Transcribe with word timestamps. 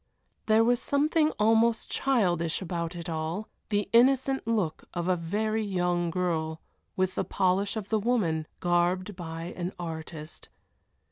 There 0.47 0.63
was 0.63 0.81
something 0.81 1.29
almost 1.37 1.91
childish 1.91 2.59
about 2.59 2.95
it 2.95 3.07
all; 3.07 3.49
the 3.69 3.87
innocent 3.93 4.47
look 4.47 4.85
of 4.95 5.07
a 5.07 5.15
very 5.15 5.63
young 5.63 6.09
girl, 6.09 6.59
with 6.95 7.13
the 7.13 7.23
polish 7.23 7.75
of 7.75 7.89
the 7.89 7.99
woman, 7.99 8.47
garbed 8.61 9.15
by 9.15 9.53
an 9.55 9.73
artist. 9.77 10.49